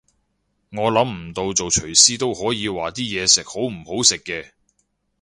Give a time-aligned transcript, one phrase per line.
[0.71, 4.49] 我諗唔做廚師都可以話啲嘢食好唔好食嘅